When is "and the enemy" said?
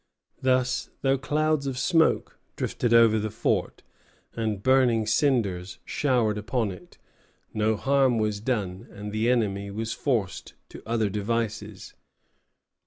8.89-9.69